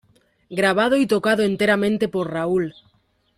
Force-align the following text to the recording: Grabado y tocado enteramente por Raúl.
Grabado 0.49 0.95
y 0.97 1.05
tocado 1.05 1.43
enteramente 1.43 2.07
por 2.09 2.33
Raúl. 2.33 2.73